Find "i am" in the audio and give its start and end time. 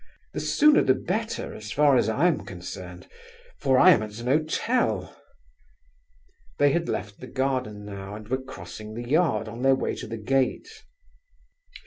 2.09-2.43, 3.77-4.01